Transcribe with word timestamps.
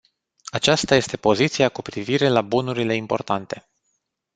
Aceasta 0.49 0.95
este 0.95 1.17
poziția 1.17 1.69
cu 1.69 1.81
privire 1.81 2.27
la 2.29 2.41
bunurile 2.41 2.95
importate. 2.95 3.69